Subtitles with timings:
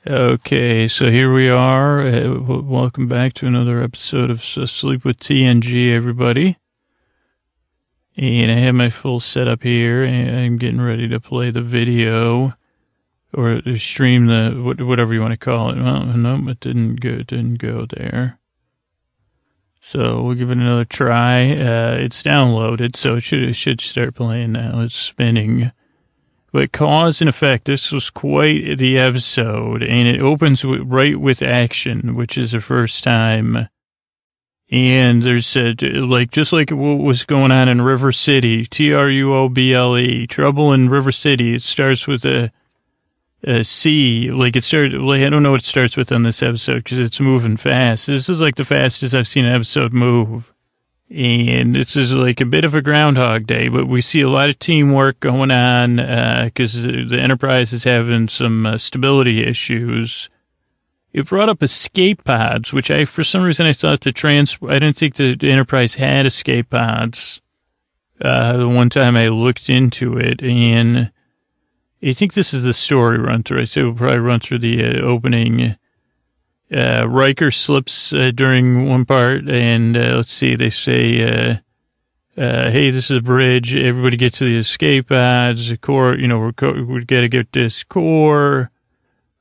[0.00, 2.02] Okay, so here we are.
[2.02, 6.58] Uh, welcome back to another episode of Sleep with TNG, everybody.
[8.16, 12.54] And I have my full setup here, I'm getting ready to play the video
[13.32, 14.50] or stream the
[14.84, 15.76] whatever you want to call it.
[15.76, 17.10] Well, no, it didn't go.
[17.10, 18.38] It didn't go there.
[19.80, 21.52] So we'll give it another try.
[21.52, 24.80] Uh, it's downloaded, so it should it should start playing now.
[24.80, 25.72] It's spinning.
[26.52, 31.40] But cause and effect, this was quite the episode, and it opens with, right with
[31.40, 33.68] action, which is the first time.
[34.70, 39.08] And there's a, like just like what was going on in River City, T R
[39.08, 41.54] U O B L E, trouble in River City.
[41.54, 42.52] It starts with a,
[43.42, 45.00] a C, like it started.
[45.00, 48.06] Like I don't know what it starts with on this episode because it's moving fast.
[48.06, 50.51] This is like the fastest I've seen an episode move.
[51.14, 54.48] And this is like a bit of a Groundhog Day, but we see a lot
[54.48, 55.96] of teamwork going on
[56.46, 60.30] because the Enterprise is having some uh, stability issues.
[61.12, 64.78] It brought up escape pods, which I, for some reason, I thought the trans, I
[64.78, 67.42] didn't think the, the Enterprise had escape pods.
[68.18, 71.12] Uh, the one time I looked into it, and
[72.02, 73.60] I think this is the story run through.
[73.60, 75.76] I say we'll probably run through the uh, opening.
[76.72, 81.56] Uh, Riker slips uh, during one part, and uh, let's see, they say, uh,
[82.40, 83.76] uh, "Hey, this is a bridge.
[83.76, 85.68] Everybody get to the escape pods.
[85.68, 88.70] The core, you know, we're co- we got to get this core.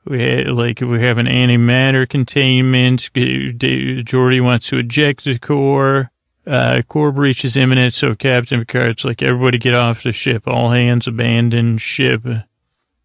[0.03, 3.09] We ha- like we have an antimatter containment.
[3.13, 6.11] Geordi wants to eject the core.
[6.45, 10.47] Uh, core breach is imminent, so Captain Picard's like, everybody get off the ship.
[10.47, 12.23] All hands abandon ship."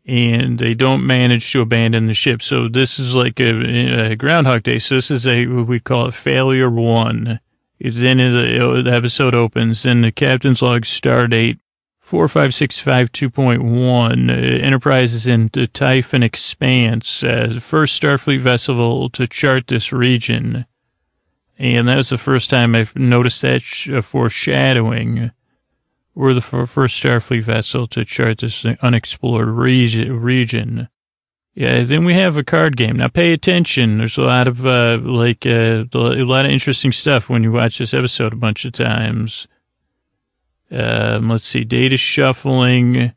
[0.07, 2.41] And they don't manage to abandon the ship.
[2.41, 4.79] So this is like a, a Groundhog Day.
[4.79, 7.41] So this is a we call it failure one.
[7.81, 9.83] Then the, the episode opens.
[9.83, 11.59] Then the captain's log stardate
[11.99, 14.31] four five six five two point one.
[14.31, 20.67] Uh, Enterprise is in the Typhon Expanse, uh, first Starfleet vessel to chart this region.
[21.59, 25.33] And that was the first time I've noticed that sh- uh, foreshadowing.
[26.17, 30.19] We're the first Starfleet vessel to chart this unexplored region.
[30.19, 30.89] region.
[31.55, 32.97] Yeah, then we have a card game.
[32.97, 33.99] Now pay attention.
[33.99, 37.77] There's a lot of, uh, like, uh, a lot of interesting stuff when you watch
[37.77, 39.47] this episode a bunch of times.
[40.71, 43.13] Um, let's see, data shuffling.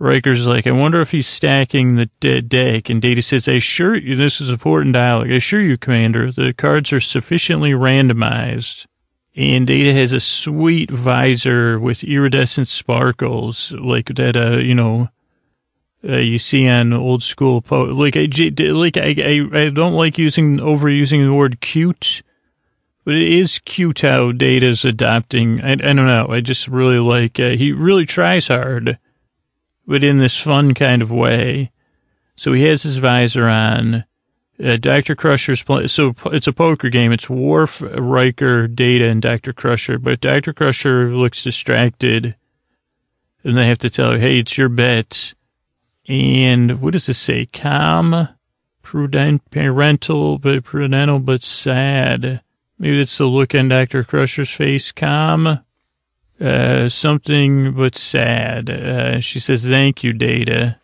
[0.00, 2.90] Riker's like, I wonder if he's stacking the de- deck.
[2.90, 5.30] And Data says, I assure you, this is important dialogue.
[5.30, 8.86] I assure you, Commander, the cards are sufficiently randomized.
[9.36, 15.08] And Data has a sweet visor with iridescent sparkles, like that, uh, you know,
[16.08, 18.28] uh, you see on old school po- like I,
[18.58, 22.22] like I, I, I don't like using overusing the word cute,
[23.04, 25.62] but it is cute how Data's adopting.
[25.62, 26.28] I, I don't know.
[26.28, 27.40] I just really like.
[27.40, 28.98] Uh, he really tries hard,
[29.86, 31.72] but in this fun kind of way.
[32.36, 34.04] So he has his visor on.
[34.62, 35.16] Uh, Dr.
[35.16, 35.88] Crusher's play.
[35.88, 37.10] So it's a poker game.
[37.10, 39.52] It's Worf, Riker, Data, and Dr.
[39.52, 39.98] Crusher.
[39.98, 40.52] But Dr.
[40.52, 42.36] Crusher looks distracted,
[43.42, 45.34] and they have to tell her, "Hey, it's your bet."
[46.06, 47.46] And what does this say?
[47.46, 48.28] Calm,
[48.82, 52.42] prudent, parental, but prudential, but sad.
[52.78, 54.04] Maybe it's the look on Dr.
[54.04, 54.92] Crusher's face.
[54.92, 55.60] Calm,
[56.40, 58.70] uh, something but sad.
[58.70, 60.76] Uh, she says, "Thank you, Data."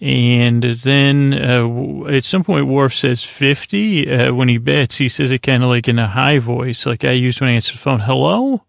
[0.00, 4.98] And then uh, at some point, Worf says 50 uh, when he bets.
[4.98, 7.54] He says it kind of like in a high voice, like I used when I
[7.54, 8.00] answer the phone.
[8.00, 8.64] Hello?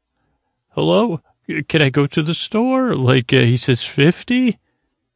[0.70, 1.22] Hello?
[1.68, 2.96] Can I go to the store?
[2.96, 4.58] Like uh, he says 50?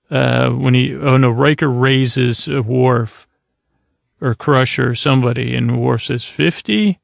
[0.09, 3.27] Uh, when he, oh no, Riker raises Worf
[4.19, 6.99] or Crusher somebody, and Worf says 50?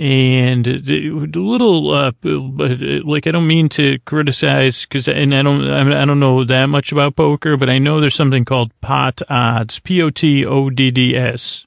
[0.00, 5.68] And the little, uh, but like, I don't mean to criticize because, and I don't,
[5.68, 9.78] I don't know that much about poker, but I know there's something called pot odds,
[9.78, 11.66] P O T O D D S.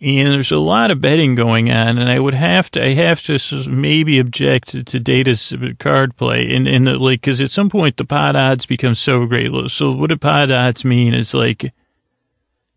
[0.00, 3.22] And there's a lot of betting going on, and I would have to, I have
[3.24, 3.38] to
[3.68, 8.34] maybe object to Data's card play, and, and like, because at some point the pot
[8.34, 9.52] odds become so great.
[9.70, 11.74] So what do pot odds mean is like,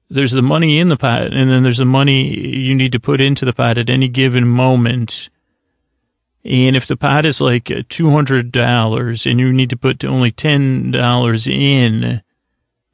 [0.10, 3.22] there's the money in the pot, and then there's the money you need to put
[3.22, 5.30] into the pot at any given moment.
[6.44, 10.32] And if the pot is like two hundred dollars, and you need to put only
[10.32, 12.22] ten dollars in,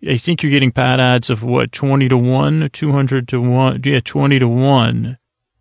[0.08, 3.82] I think you're getting pot odds of what twenty to one, two hundred to one,
[3.84, 5.18] yeah, twenty to one.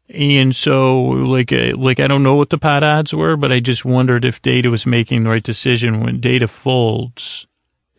[0.08, 3.60] And so, like, uh, like I don't know what the pot odds were, but I
[3.60, 7.46] just wondered if Data was making the right decision when Data folds.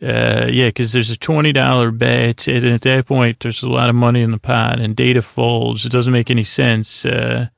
[0.01, 3.89] Uh, yeah, because there's a twenty dollar bet, and at that point, there's a lot
[3.89, 5.85] of money in the pot, and Data folds.
[5.85, 7.49] It doesn't make any sense uh,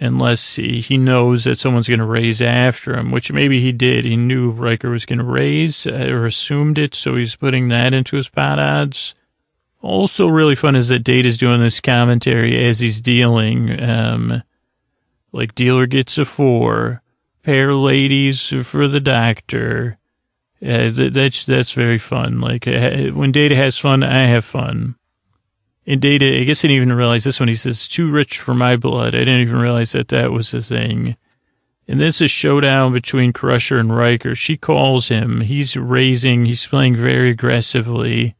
[0.00, 4.06] unless he, he knows that someone's going to raise after him, which maybe he did.
[4.06, 7.92] He knew Riker was going to raise uh, or assumed it, so he's putting that
[7.92, 9.14] into his pot odds.
[9.82, 13.82] Also, really fun is that Data's doing this commentary as he's dealing.
[13.82, 14.42] Um,
[15.32, 17.02] like dealer gets a four,
[17.42, 19.98] pair ladies for the doctor.
[20.64, 22.40] Uh, that's that's very fun.
[22.40, 24.96] Like when Data has fun, I have fun.
[25.86, 27.48] And Data, I guess I didn't even realize this one.
[27.48, 30.62] He says, "Too rich for my blood." I didn't even realize that that was the
[30.62, 31.16] thing.
[31.88, 34.34] And this is showdown between Crusher and Riker.
[34.34, 35.40] She calls him.
[35.40, 36.46] He's raising.
[36.46, 38.36] He's playing very aggressively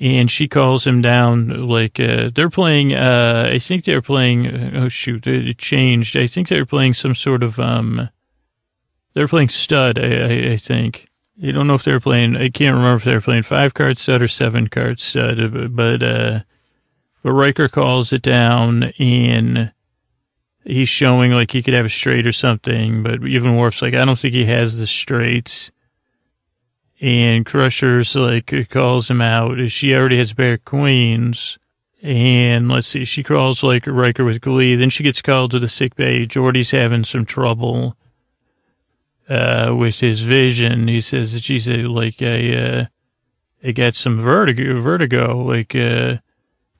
[0.00, 4.88] and she calls him down like uh, they're playing uh, i think they're playing oh
[4.88, 8.08] shoot it changed i think they're playing some sort of um
[9.14, 11.08] they're playing stud i, I, I think
[11.42, 14.22] i don't know if they're playing i can't remember if they're playing five card stud
[14.22, 16.40] or seven card stud but uh
[17.22, 19.72] but Riker calls it down and
[20.62, 24.04] he's showing like he could have a straight or something but even Worf's like i
[24.04, 25.70] don't think he has the straights
[27.00, 29.70] and Crusher's like calls him out.
[29.70, 31.58] She already has bare queens.
[32.02, 34.74] And let's see, she calls like Riker with glee.
[34.74, 36.26] Then she gets called to the sick bay.
[36.26, 37.96] Geordi's having some trouble
[39.28, 40.88] uh, with his vision.
[40.88, 42.86] He says that she's uh, like a, uh,
[43.60, 45.38] it got some vertigo, vertigo.
[45.38, 46.18] Like, uh,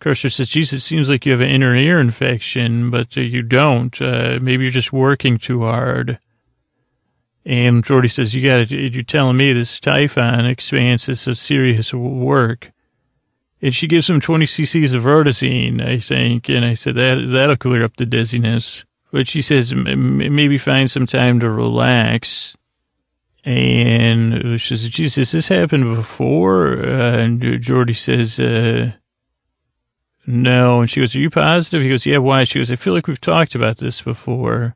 [0.01, 3.43] Crusher says, Jesus, it seems like you have an inner ear infection, but uh, you
[3.43, 4.01] don't.
[4.01, 6.19] Uh, maybe you're just working too hard.
[7.47, 11.93] And Geordi says, you got to, you're telling me this Typhon expanse is a serious
[11.93, 12.73] work.
[13.61, 16.51] And she gives him 20 cc's of Vertazine, I think.
[16.51, 18.85] And I said, that, that'll clear up the dizziness.
[19.15, 22.57] But she says, maybe find some time to relax.
[23.45, 26.81] And she says, Jesus, this happened before?
[26.85, 28.91] Uh, and Geordi says, uh,
[30.27, 30.81] no.
[30.81, 31.81] And she goes, are you positive?
[31.81, 32.43] He goes, yeah, why?
[32.43, 34.75] She goes, I feel like we've talked about this before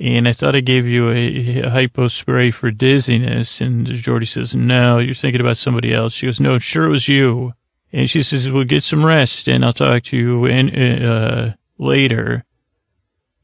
[0.00, 3.60] and I thought I gave you a, a hypo spray for dizziness.
[3.60, 6.14] And Geordi says, no, you're thinking about somebody else.
[6.14, 7.52] She goes, no, sure it was you.
[7.92, 12.46] And she says, well, get some rest and I'll talk to you in, uh, later.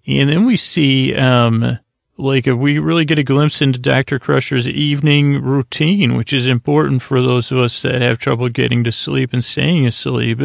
[0.08, 1.78] And then we see, um,
[2.16, 4.18] like we really get a glimpse into Dr.
[4.18, 8.90] Crusher's evening routine, which is important for those of us that have trouble getting to
[8.90, 10.40] sleep and staying asleep.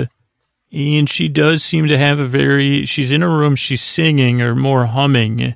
[0.73, 4.53] And she does seem to have a very, she's in her room, she's singing or
[4.53, 5.55] more humming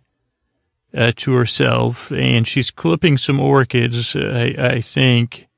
[0.94, 4.16] uh, to herself, and she's clipping some orchids.
[4.16, 5.50] I, I think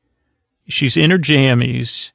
[0.68, 2.13] she's in her jammies,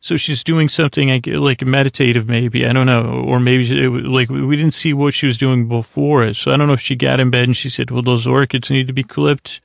[0.00, 2.66] so she's doing something like meditative, maybe.
[2.66, 6.24] I don't know, or maybe it, like we didn't see what she was doing before
[6.24, 6.36] it.
[6.36, 8.70] So I don't know if she got in bed and she said, "Well, those orchids
[8.70, 9.60] need to be clipped,"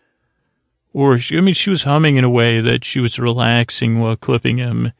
[0.93, 4.17] or she, I mean, she was humming in a way that she was relaxing while
[4.17, 4.91] clipping them.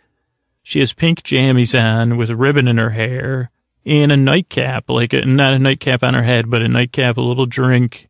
[0.63, 3.51] She has pink jammies on with a ribbon in her hair
[3.85, 7.21] and a nightcap, like a, not a nightcap on her head, but a nightcap, a
[7.21, 8.09] little drink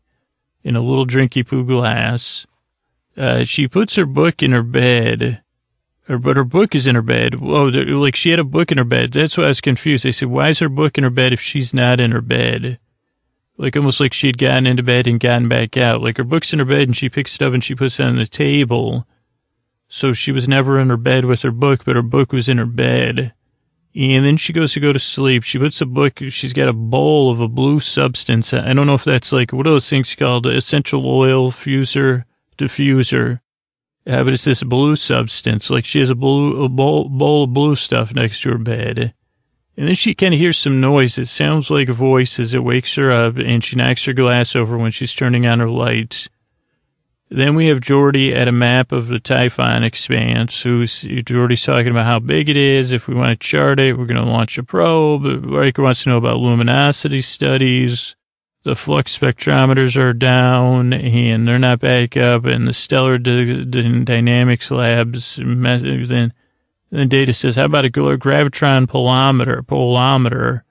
[0.64, 2.48] in a little drinky poo glass.
[3.18, 5.42] Uh, she puts her book in her bed,
[6.08, 7.36] or, but her book is in her bed.
[7.42, 9.12] Oh, like she had a book in her bed.
[9.12, 10.06] That's why I was confused.
[10.06, 12.80] I said, why is her book in her bed if she's not in her bed?
[13.58, 16.02] Like almost like she'd gotten into bed and gotten back out.
[16.02, 18.04] Like her book's in her bed and she picks it up and she puts it
[18.04, 19.08] on the table.
[19.88, 22.58] So she was never in her bed with her book, but her book was in
[22.58, 23.34] her bed.
[23.96, 25.44] And then she goes to go to sleep.
[25.44, 28.54] She puts a book, she's got a bowl of a blue substance.
[28.54, 30.46] I don't know if that's like, what are those things called?
[30.46, 32.26] Essential oil fuser,
[32.58, 33.40] diffuser.
[34.06, 35.70] Yeah, but it's this blue substance.
[35.70, 39.14] Like she has a blue, a bowl, bowl of blue stuff next to her bed.
[39.78, 41.18] And then she kind of hears some noise.
[41.18, 44.56] It sounds like a voice as it wakes her up and she knocks her glass
[44.56, 46.30] over when she's turning on her lights.
[47.30, 52.06] Then we have Geordi at a map of the Typhon expanse, who's Geordi's talking about
[52.06, 52.92] how big it is.
[52.92, 55.44] If we want to chart it, we're going to launch a probe.
[55.44, 58.16] Riker wants to know about luminosity studies.
[58.66, 65.36] The flux spectrometers are down and they're not back up, and the stellar dynamics labs.
[65.36, 66.34] Then,
[66.90, 70.64] then Data says, "How about a gravitron polometer?" Polometer.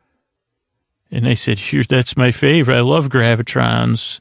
[1.08, 2.78] And I said, "Sure, "That's my favorite.
[2.78, 4.20] I love gravitrons."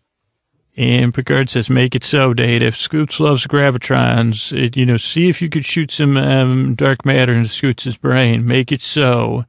[0.78, 2.66] And Picard says, make it so, Data.
[2.66, 7.06] If Scoots loves gravitrons, it, you know, see if you could shoot some um, dark
[7.06, 8.46] matter into Scoots' brain.
[8.48, 9.46] Make it so.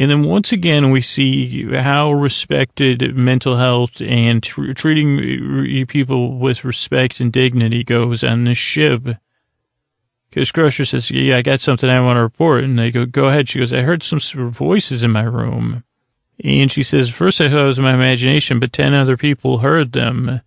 [0.00, 6.64] And then once again, we see how respected mental health and tr- treating people with
[6.64, 9.02] respect and dignity goes on this ship.
[10.30, 12.64] Because Crusher says, yeah, I got something I want to report.
[12.64, 13.50] And they go, go ahead.
[13.50, 15.84] She goes, I heard some voices in my room.
[16.42, 19.92] And she says, first I thought it was my imagination, but 10 other people heard
[19.92, 20.40] them.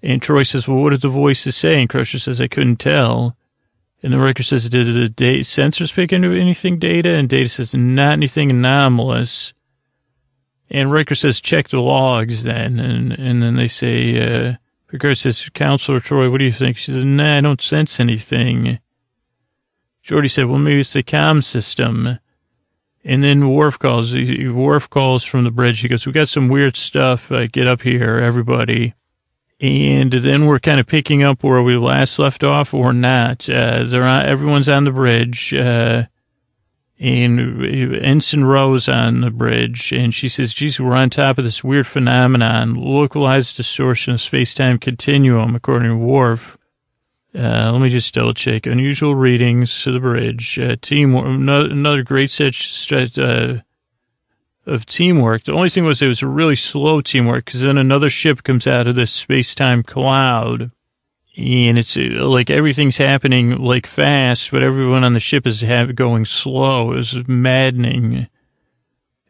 [0.00, 1.80] And Troi says, well, what did the voices say?
[1.80, 3.36] And Crusher says, I couldn't tell.
[4.02, 7.10] And the Riker says, did the data sensors pick into anything data?
[7.10, 9.52] And Data says, not anything anomalous.
[10.70, 12.78] And Riker says, check the logs then.
[12.80, 14.54] And, and then they say, uh,
[14.86, 16.76] Picard says, Counselor Troi, what do you think?
[16.76, 18.78] She says, nah, I don't sense anything.
[20.02, 22.18] Geordi said, well, maybe it's the comm system.
[23.04, 25.80] And then Worf calls, Worf calls from the bridge.
[25.80, 27.30] He goes, we got some weird stuff.
[27.30, 28.94] Uh, get up here, everybody.
[29.60, 33.48] And then we're kind of picking up where we last left off or not.
[33.48, 35.52] Uh, they're on, everyone's on the bridge.
[35.52, 36.04] Uh,
[37.00, 41.64] and Ensign Rose on the bridge, and she says, geez, we're on top of this
[41.64, 46.58] weird phenomenon, localized distortion of space-time continuum, according to Worf.
[47.34, 48.66] Uh, let me just double check.
[48.66, 50.58] Unusual readings to the bridge.
[50.58, 53.58] Uh, another great set uh,
[54.70, 55.44] of teamwork.
[55.44, 58.86] The only thing was it was really slow teamwork because then another ship comes out
[58.86, 60.70] of this space-time cloud
[61.36, 65.94] and it's uh, like everything's happening like fast, but everyone on the ship is have,
[65.94, 66.92] going slow.
[66.92, 68.28] It was maddening.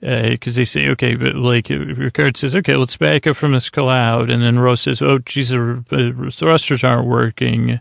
[0.00, 3.68] Because uh, they say, okay, but like Ricard says, okay, let's back up from this
[3.68, 7.80] cloud, and then Rose says, oh, geez, the thrusters aren't working,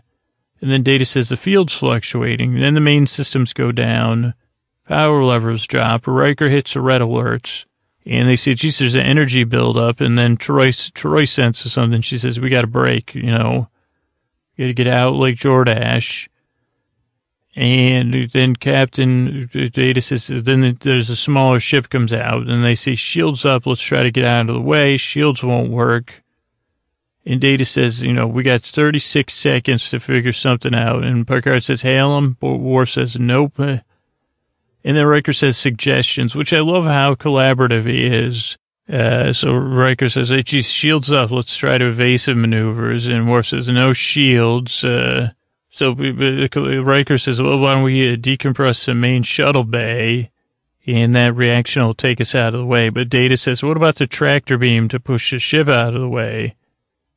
[0.60, 2.52] and then Data says the field's fluctuating.
[2.52, 4.34] And Then the main systems go down,
[4.90, 7.64] power levers drop, Riker hits a red alert,
[8.04, 12.00] and they say, geez, there's an energy buildup, and then Troi Troi senses something.
[12.00, 13.68] She says, we got to break, you know
[14.60, 16.28] got to get out like Jordash.
[17.56, 22.94] And then Captain Data says, then there's a smaller ship comes out and they say,
[22.94, 23.66] shields up.
[23.66, 24.96] Let's try to get out of the way.
[24.96, 26.22] Shields won't work.
[27.26, 31.02] And Data says, you know, we got 36 seconds to figure something out.
[31.02, 32.36] And Picard says, hail him.
[32.40, 33.60] Worf says, nope.
[34.84, 38.56] And then Riker says suggestions, which I love how collaborative he is.
[38.88, 41.30] Uh, so Riker says, hey, geez, shields up.
[41.30, 43.06] Let's try to evasive maneuvers.
[43.06, 44.84] And Worf says, no shields.
[44.84, 45.30] Uh,
[45.70, 50.30] so Riker says, well, why don't we uh, decompress the main shuttle bay?
[50.86, 52.88] And that reaction will take us out of the way.
[52.88, 56.08] But Data says, what about the tractor beam to push the ship out of the
[56.08, 56.56] way?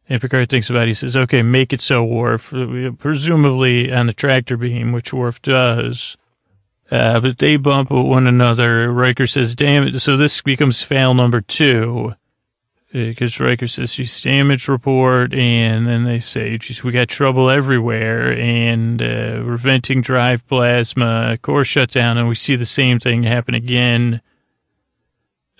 [0.08, 0.89] And Picard thinks about it.
[0.89, 2.53] He says, okay, make it so, Worf.
[3.00, 6.17] Presumably on the tractor beam, which Worf does.
[6.93, 8.91] Uh, but they bump one another.
[8.91, 10.00] Riker says, damn it.
[10.00, 12.13] So this becomes fail number two.
[12.91, 19.01] Because Riker says she's damage report, and then they say, we got trouble everywhere, and
[19.01, 24.21] uh, we're venting drive plasma, core shutdown, and we see the same thing happen again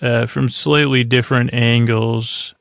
[0.04, 2.54] uh, from slightly different angles.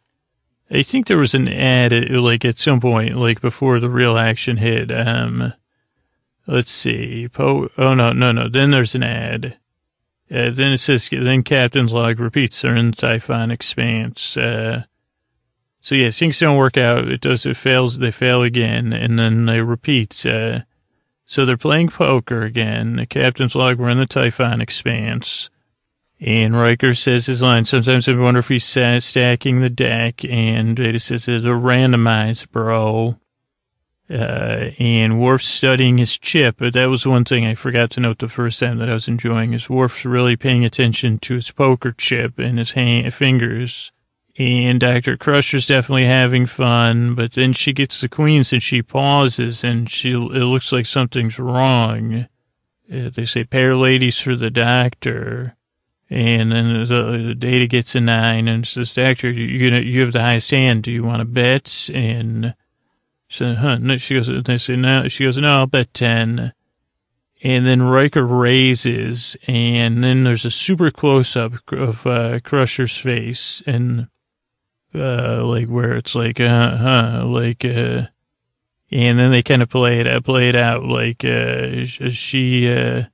[0.70, 4.56] I think there was an ad, like at some point, like before the real action
[4.56, 4.90] hit.
[4.90, 5.52] Um,
[6.46, 7.28] Let's see.
[7.28, 8.48] Po- oh, no, no, no.
[8.48, 9.58] Then there's an ad.
[10.30, 14.36] Uh, then it says, then Captain's log repeats they're in Typhon Expanse.
[14.36, 14.84] Uh,
[15.80, 17.08] so yeah, things don't work out.
[17.08, 20.24] It does, it fails, they fail again, and then they repeat.
[20.24, 20.60] Uh,
[21.26, 22.96] so they're playing poker again.
[22.96, 25.50] The captain's log, we're in the Typhon Expanse.
[26.18, 31.00] And Riker says his line, sometimes I wonder if he's stacking the deck, and Data
[31.00, 33.18] says it's a randomized, bro
[34.10, 36.56] uh, and Worf studying his chip.
[36.58, 39.08] But that was one thing I forgot to note the first time that I was
[39.08, 43.92] enjoying is Worf's really paying attention to his poker chip and his hand, fingers.
[44.38, 45.16] And Dr.
[45.16, 50.12] Crusher's definitely having fun, but then she gets the queens and she pauses and she,
[50.12, 52.28] it looks like something's wrong.
[52.92, 55.56] Uh, they say pair ladies for the doctor.
[56.08, 60.12] And then the, the data gets a nine and says, doctor, you, you, you have
[60.12, 60.82] the highest hand.
[60.82, 61.90] Do you want to bet?
[61.92, 62.54] And,
[63.32, 66.52] she huh, no, she goes, they say, no, she goes, no, I'll bet 10.
[67.42, 73.62] And then Riker raises, and then there's a super close up of, uh, Crusher's face,
[73.66, 74.08] and,
[74.94, 78.08] uh, like where it's like, uh, huh, like, uh,
[78.90, 83.04] and then they kind of play it, play it out, like, uh, she, uh,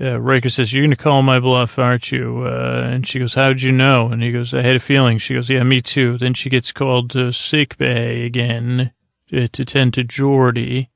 [0.00, 2.42] uh, Riker says, you're going to call my bluff, aren't you?
[2.46, 4.08] Uh, and she goes, how'd you know?
[4.08, 5.18] And he goes, I had a feeling.
[5.18, 6.18] She goes, yeah, me too.
[6.18, 8.92] Then she gets called to sick bay again
[9.32, 10.88] uh, to tend to Geordi.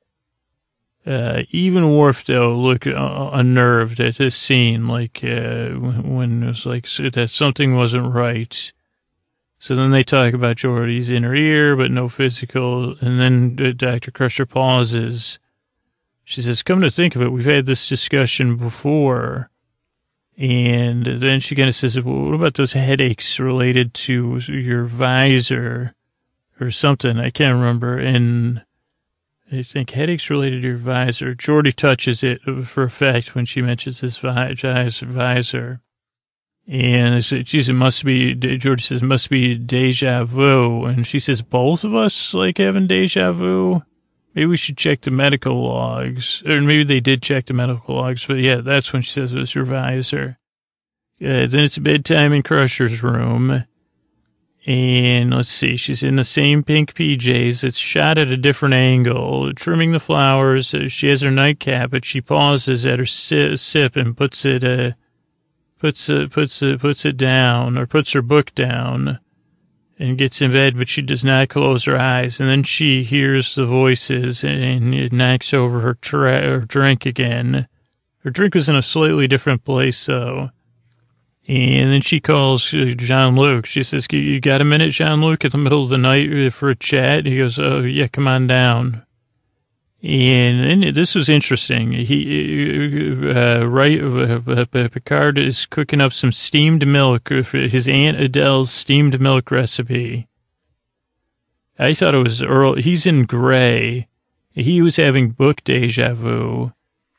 [1.04, 6.64] Uh, even Worf, though, looked uh, unnerved at this scene, like, uh, when it was
[6.64, 8.72] like that something wasn't right.
[9.58, 12.96] So then they talk about Geordi's inner ear, but no physical.
[13.00, 14.12] And then uh, Dr.
[14.12, 15.40] Crusher pauses
[16.24, 19.50] she says, come to think of it, we've had this discussion before.
[20.38, 25.94] And then she kind of says, well, what about those headaches related to your visor
[26.60, 27.18] or something?
[27.18, 27.98] I can't remember.
[27.98, 28.64] And
[29.52, 31.34] I think headaches related to your visor.
[31.34, 35.80] Geordi touches it for effect when she mentions this visor.
[36.66, 40.84] And I said, geez, it must be, Geordi says, it must be deja vu.
[40.86, 43.82] And she says, both of us like having deja vu?
[44.34, 46.42] Maybe we should check the medical logs.
[46.46, 49.38] Or maybe they did check the medical logs, but yeah, that's when she says it
[49.38, 50.38] was her visor.
[51.20, 53.64] Uh, then it's bedtime in Crusher's room.
[54.64, 57.64] And let's see, she's in the same pink PJs.
[57.64, 60.74] It's shot at a different angle, trimming the flowers.
[60.88, 64.92] She has her nightcap, but she pauses at her si- sip and puts it, uh,
[65.80, 69.18] puts it, puts it, puts it down or puts her book down
[70.02, 72.40] and gets in bed, but she does not close her eyes.
[72.40, 77.68] And then she hears the voices and it knocks over her, tra- her drink again.
[78.18, 80.50] Her drink was in a slightly different place, though.
[81.46, 83.66] And then she calls uh, Jean Luc.
[83.66, 86.50] She says, You got a minute, Jean Luc, in the middle of the night uh,
[86.50, 87.26] for a chat?
[87.26, 89.04] He goes, Oh, yeah, come on down.
[90.02, 91.92] And then this was interesting.
[91.92, 99.20] He, uh, right, uh, Picard is cooking up some steamed milk his Aunt Adele's steamed
[99.20, 100.26] milk recipe.
[101.78, 102.74] I thought it was Earl.
[102.74, 104.08] He's in gray.
[104.52, 106.72] He was having book deja vu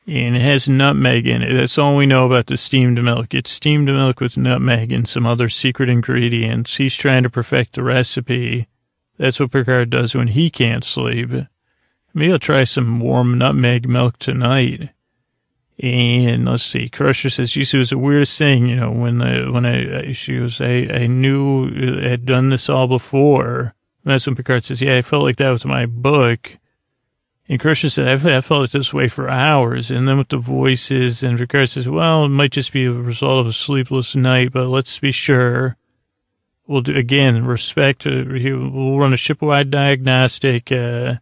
[0.06, 1.54] and it has nutmeg in it.
[1.54, 3.32] That's all we know about the steamed milk.
[3.32, 6.76] It's steamed milk with nutmeg and some other secret ingredients.
[6.76, 8.68] He's trying to perfect the recipe.
[9.16, 11.30] That's what Picard does when he can't sleep.
[12.14, 14.90] Maybe I'll try some warm nutmeg milk tonight.
[15.80, 19.66] And let's see, Crusher says, she was the weirdest thing, you know, when the, when
[19.66, 23.74] I, she was, I, I knew I had done this all before.
[24.04, 26.58] And that's when Picard says, yeah, I felt like that was my book.
[27.48, 29.90] And Crusher said, I felt like this way for hours.
[29.90, 33.40] And then with the voices, and Picard says, well, it might just be a result
[33.40, 35.76] of a sleepless night, but let's be sure.
[36.68, 41.16] We'll do, again, respect, uh, we'll run a shipwide diagnostic, uh,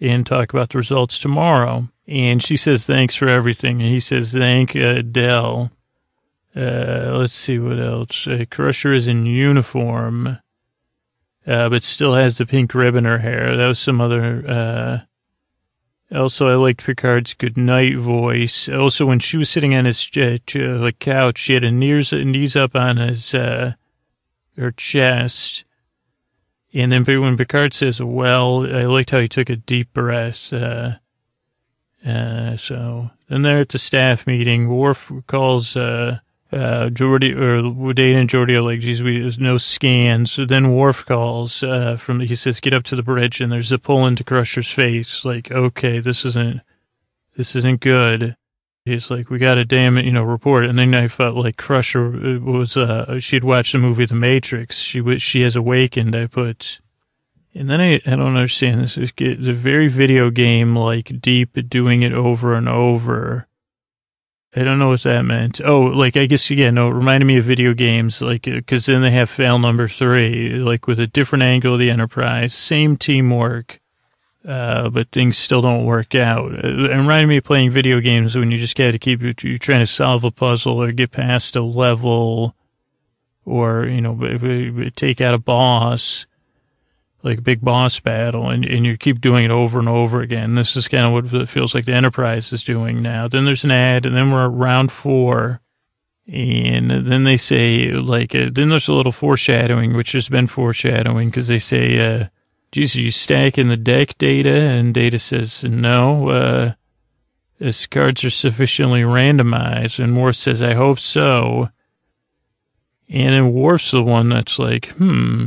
[0.00, 1.88] and talk about the results tomorrow.
[2.06, 3.80] And she says, thanks for everything.
[3.80, 5.70] And he says, thank uh, Dell.
[6.54, 8.26] Uh, let's see what else.
[8.26, 10.38] Uh, Crusher is in uniform,
[11.46, 13.56] uh, but still has the pink ribbon in her hair.
[13.56, 18.68] That was some other, uh, also I liked Picard's good night voice.
[18.68, 22.54] Also, when she was sitting on his uh, like couch, she had her knees, knees
[22.54, 23.72] up on his, uh,
[24.56, 25.64] her chest
[26.74, 30.52] and then when Picard says, well, I liked how he took a deep breath.
[30.52, 30.96] Uh,
[32.04, 34.68] uh, so then they're at the staff meeting.
[34.68, 36.18] Worf calls, uh,
[36.52, 40.32] uh, Geordi, or Data and Geordi are like, geez, we, there's no scans.
[40.32, 43.72] So then Worf calls, uh, from, he says, get up to the bridge and there's
[43.72, 45.24] a pull into Crusher's face.
[45.24, 46.60] Like, okay, this isn't,
[47.36, 48.36] this isn't good.
[48.84, 50.66] He's like, we got to damn it, you know, report.
[50.66, 54.78] And then I felt like Crusher was, uh, she'd watched the movie The Matrix.
[54.78, 56.14] She was, she has awakened.
[56.14, 56.80] I put,
[57.54, 58.98] and then I, I don't understand this.
[58.98, 63.48] It's a very video game like deep doing it over and over.
[64.54, 65.62] I don't know what that meant.
[65.64, 68.86] Oh, like, I guess, yeah, no, it reminded me of video games, like, uh, cause
[68.86, 72.96] then they have fail number three, like with a different angle of the Enterprise, same
[72.98, 73.80] teamwork
[74.46, 76.52] uh, but things still don't work out.
[76.52, 79.58] Uh, it reminded me of playing video games when you just got to keep, you're
[79.58, 82.54] trying to solve a puzzle or get past a level
[83.44, 86.26] or, you know, take out a boss,
[87.22, 90.54] like a big boss battle, and, and you keep doing it over and over again.
[90.54, 93.28] This is kind of what it feels like the Enterprise is doing now.
[93.28, 95.60] Then there's an ad, and then we're at round four.
[96.26, 101.28] And then they say, like, uh, then there's a little foreshadowing, which has been foreshadowing,
[101.28, 102.28] because they say, uh,
[102.74, 104.50] geez, are you stacking the deck data?
[104.50, 106.72] And data says, no, uh,
[107.56, 110.02] his cards are sufficiently randomized.
[110.02, 111.68] And Worf says, I hope so.
[113.08, 115.46] And then Worf's the one that's like, hmm,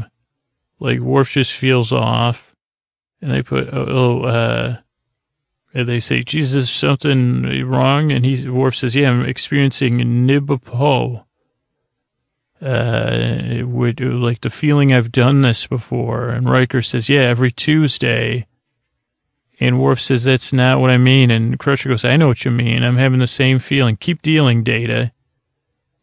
[0.79, 2.55] like Worf just feels off.
[3.21, 4.77] And they put, oh, oh uh,
[5.73, 8.09] and they say, Jesus, something wrong?
[8.13, 11.25] And he, Worf says, yeah, I'm experiencing Nibipo
[12.62, 16.30] uh, would like the feeling I've done this before.
[16.30, 18.48] And Riker says, yeah, every Tuesday.
[19.60, 21.32] And Worf says, that's not what I mean.
[21.32, 22.84] And Crusher goes, I know what you mean.
[22.84, 23.98] I'm having the same feeling.
[23.98, 25.12] Keep dealing data.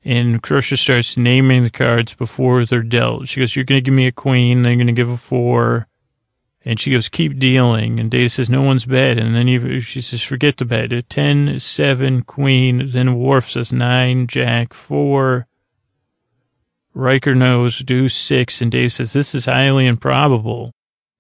[0.05, 3.29] And Crusher starts naming the cards before they're dealt.
[3.29, 4.63] She goes, you're going to give me a queen.
[4.63, 5.87] Then you're going to give a four.
[6.65, 8.01] And she goes, keep dealing.
[8.01, 9.19] And Data says, no one's bed.
[9.19, 11.05] And then he, she says, forget the bed.
[11.09, 12.91] 10, 7, queen.
[12.91, 15.47] Then Worf says, 9, jack, 4.
[16.95, 20.73] Riker knows deuce six, and Dave says this is highly improbable.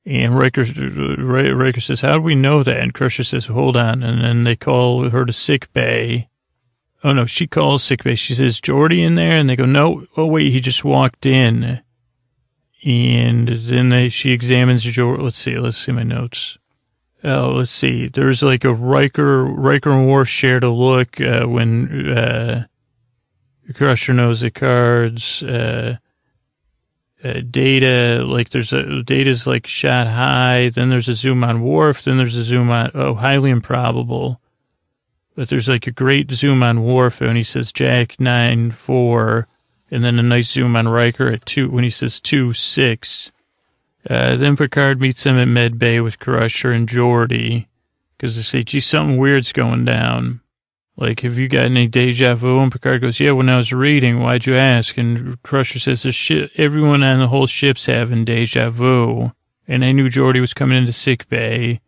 [0.06, 2.78] And Riker, Riker says, how do we know that?
[2.78, 4.02] And Crusher says, hold on.
[4.02, 6.28] And then they call her to sick bay.
[7.02, 8.14] Oh no, she calls sick bay.
[8.14, 9.38] She says, Geordi in there?
[9.38, 11.82] And they go, no, oh wait, he just walked in.
[12.84, 15.22] And then they, she examines Geordi.
[15.22, 16.58] Let's see, let's see my notes.
[17.22, 18.08] Oh, let's see.
[18.08, 22.66] There's like a Riker, Riker and Worf shared a look, uh, when, uh,
[23.72, 25.96] Crusher knows the cards, uh,
[27.22, 32.03] uh, data, like there's a, data's like shot high, then there's a zoom on Worf,
[32.03, 34.40] then there's a zoom on, oh, highly improbable.
[35.35, 39.48] But there's like a great zoom on Worf, and he says Jack 9 4,
[39.90, 43.33] And then a nice zoom on Riker at two when he says two six.
[44.09, 47.66] Uh, then Picard meets him at Med Bay with Crusher and Geordi
[48.16, 50.40] because they say, gee, something weird's going down.
[50.96, 52.61] Like, have you got any deja vu?
[52.61, 54.96] And Picard goes, yeah, when I was reading, why'd you ask?
[54.96, 59.33] And Crusher says, the ship, everyone on the whole ship's having deja vu.
[59.66, 61.80] And I knew Geordi was coming into sick bay.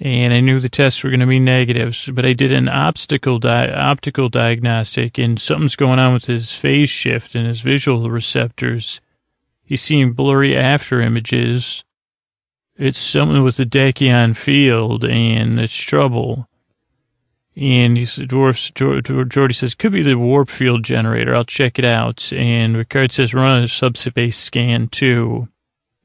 [0.00, 3.38] And I knew the tests were going to be negatives, but I did an obstacle
[3.38, 9.00] di- optical diagnostic and something's going on with his phase shift and his visual receptors.
[9.62, 11.84] He's seeing blurry after images.
[12.76, 16.48] It's something with the dekyon field and it's trouble.
[17.54, 21.34] And he said, Dwarf, Geordi says, could be the warp field generator.
[21.34, 22.32] I'll check it out.
[22.32, 25.48] And Picard says, run a subspace scan too.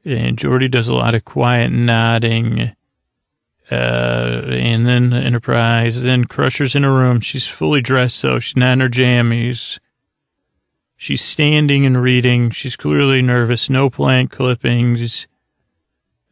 [0.04, 2.72] And Geordi does a lot of quiet nodding.
[3.70, 7.20] Uh, and then the Enterprise, then Crusher's in her room.
[7.20, 8.38] She's fully dressed though.
[8.38, 9.78] She's not in her jammies.
[10.96, 12.50] She's standing and reading.
[12.50, 13.70] She's clearly nervous.
[13.70, 15.26] No plant clippings.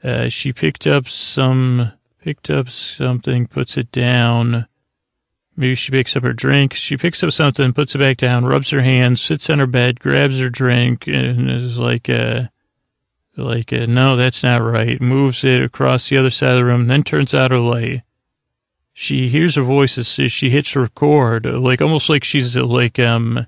[0.03, 4.67] Uh, she picked up some, picked up something, puts it down.
[5.57, 6.75] Maybe she picks up her drink.
[6.75, 10.01] She picks up something, puts it back down, rubs her hands, sits on her bed,
[10.01, 12.49] grabs her drink, and is like, uh,
[13.37, 15.01] like, uh, no, that's not right.
[15.01, 18.03] Moves it across the other side of the room, then turns out her light.
[18.93, 23.47] She hears her voice as she hits record, like almost like she's like, um,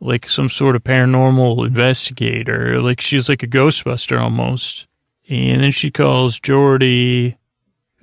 [0.00, 2.80] like some sort of paranormal investigator.
[2.80, 4.86] Like she's like a Ghostbuster almost.
[5.28, 7.36] And then she calls Geordi,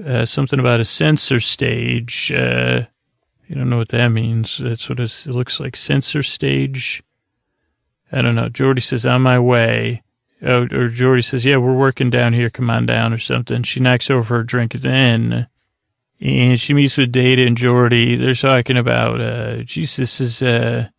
[0.03, 2.31] uh, something about a sensor stage.
[2.31, 2.85] Uh,
[3.47, 4.57] you don't know what that means.
[4.57, 5.75] That's what it looks like.
[5.75, 7.03] Sensor stage.
[8.11, 8.49] I don't know.
[8.49, 10.03] Geordi says, on my way.
[10.41, 12.49] Oh, or Geordi says, yeah, we're working down here.
[12.49, 13.63] Come on down or something.
[13.63, 15.47] She knocks over her drink then.
[16.19, 18.17] And she meets with Data and Geordi.
[18.17, 20.89] They're talking about, uh, Jesus is, uh,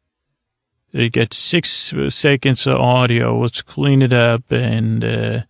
[0.93, 3.39] they get six seconds of audio.
[3.39, 4.51] Let's clean it up.
[4.51, 5.43] And, uh,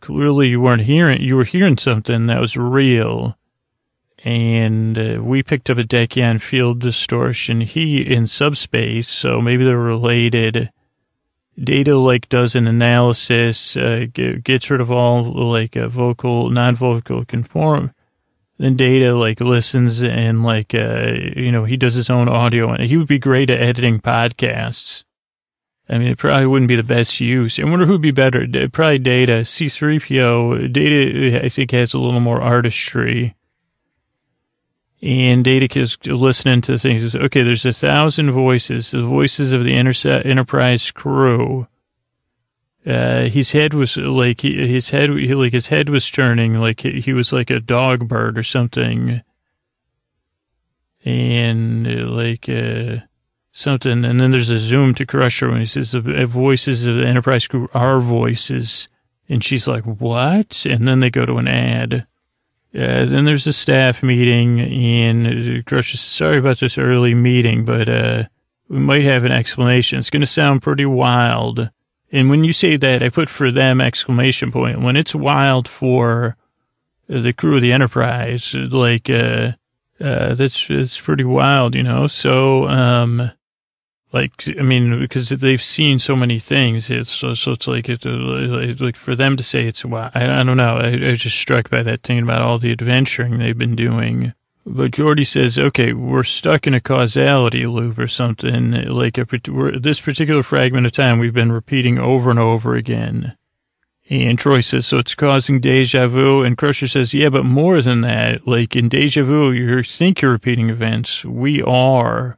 [0.00, 3.36] clearly you weren't hearing, you were hearing something that was real
[4.24, 7.62] and uh, we picked up a dekyon field distortion.
[7.62, 10.70] He in subspace, so maybe they're related.
[11.58, 17.92] Data like does an analysis, uh, gets rid of all like a vocal, non-vocal conform.
[18.58, 22.84] Then Data like listens and like uh, you know he does his own audio, and
[22.84, 25.04] he would be great at editing podcasts.
[25.88, 27.58] I mean, it probably wouldn't be the best use.
[27.58, 28.46] I wonder who'd be better.
[28.68, 29.40] Probably Data.
[29.40, 30.72] C3PO.
[30.72, 33.34] Data, I think, has a little more artistry
[35.02, 37.02] and Data is listening to things.
[37.02, 41.66] Says, okay, there's a thousand voices, the voices of the Enterprise crew.
[42.86, 47.32] Uh, his head was like his head, like his head was turning, like he was
[47.32, 49.20] like a dog bird or something,
[51.04, 52.96] and uh, like uh,
[53.52, 54.04] something.
[54.04, 57.46] And then there's a zoom to Crusher when he says the voices of the Enterprise
[57.46, 58.88] crew are voices,
[59.28, 62.06] and she's like, "What?" And then they go to an ad.
[62.72, 68.24] Uh, then there's a staff meeting, and says, sorry about this early meeting, but uh,
[68.68, 69.98] we might have an explanation.
[69.98, 71.70] It's going to sound pretty wild.
[72.12, 74.82] And when you say that, I put for them exclamation point.
[74.82, 76.36] When it's wild for
[77.08, 79.52] the crew of the Enterprise, like, uh,
[80.00, 82.06] uh, that's, that's pretty wild, you know?
[82.06, 83.32] So, um,
[84.12, 88.80] like, I mean, because they've seen so many things, it's so, so it's like it's
[88.80, 90.10] like for them to say it's wow.
[90.14, 90.78] I, I don't know.
[90.78, 94.34] I, I was just struck by that thinking about all the adventuring they've been doing.
[94.66, 98.72] But Geordi says, okay, we're stuck in a causality loop or something.
[98.72, 99.26] Like a,
[99.80, 103.36] this particular fragment of time we've been repeating over and over again.
[104.10, 106.42] And Troi says, so it's causing deja vu.
[106.42, 108.46] And Crusher says, yeah, but more than that.
[108.46, 111.24] Like in deja vu, you think you're repeating events.
[111.24, 112.36] We are.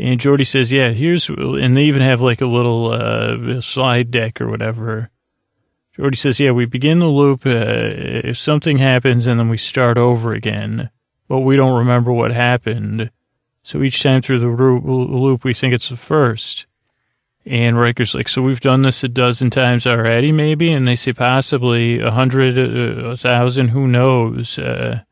[0.00, 4.40] And Geordi says, yeah, here's, and they even have like a little uh, slide deck
[4.40, 5.10] or whatever.
[5.94, 9.98] Geordi says, yeah, we begin the loop, uh, if something happens and then we start
[9.98, 10.88] over again,
[11.28, 13.10] but we don't remember what happened.
[13.62, 16.66] So each time through the loop, we think it's the first.
[17.44, 20.72] And Riker's like, so we've done this a dozen times already, maybe?
[20.72, 24.58] And they say possibly a hundred, uh, a thousand, who knows?
[24.58, 25.02] Uh,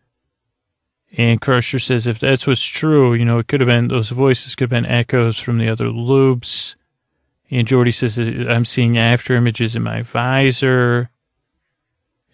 [1.16, 4.54] and Crusher says if that's what's true, you know, it could have been, those voices
[4.54, 6.76] could have been echoes from the other loops.
[7.50, 11.10] And Geordi says, I'm seeing after images in my visor.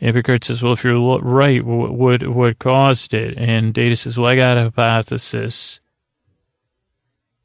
[0.00, 3.38] And Picard says, well, if you're right, what, what caused it?
[3.38, 5.80] And Data says, well, I got a hypothesis.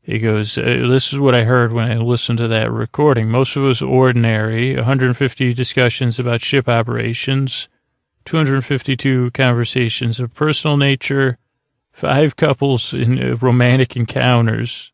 [0.01, 3.29] He goes, uh, this is what I heard when I listened to that recording.
[3.29, 7.69] Most of it was ordinary, 150 discussions about ship operations
[8.25, 11.37] 252 conversations of personal nature,
[11.91, 14.91] five couples in uh, romantic encounters.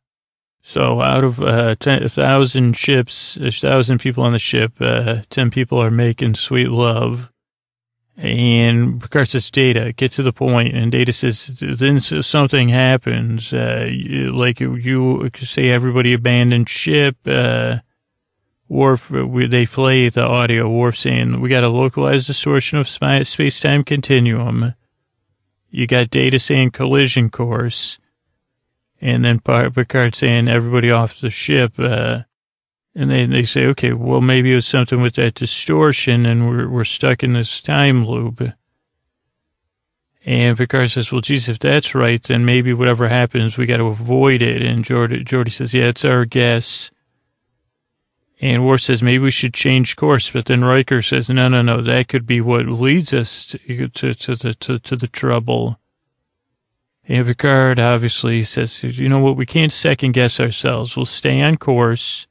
[0.62, 5.22] So out of uh, 10, a thousand ships, a thousand people on the ship, uh,
[5.30, 7.32] 10 people are making sweet love.
[8.18, 10.74] And Picard says, Data, get to the point.
[10.74, 13.52] And Data says, then something happens.
[13.52, 17.18] Uh, you, like you say everybody abandoned ship.
[17.26, 17.80] Uh,
[18.68, 20.70] Worf, they play the audio.
[20.70, 24.74] Worf saying, we got a localized distortion of space-time continuum.
[25.70, 28.00] You got Data saying collision course.
[29.02, 31.74] And then Picard saying everybody off the ship.
[31.78, 32.24] Uh,
[32.96, 36.68] and they, they say, okay, well, maybe it was something with that distortion and we're,
[36.70, 38.42] we're stuck in this time loop.
[40.26, 43.86] And Picard says, well, geez, if that's right, then maybe whatever happens, we got to
[43.88, 44.64] avoid it.
[44.64, 46.90] And Geordi, Geordi says, yeah, it's our guess.
[48.46, 50.30] And Worf says, maybe we should change course.
[50.30, 54.14] But then Riker says, no, no, no, that could be what leads us to, to,
[54.14, 55.80] to, the, to, to the trouble.
[57.08, 60.96] And Picard obviously says, you know what, we can't second guess ourselves.
[60.96, 62.28] We'll stay on course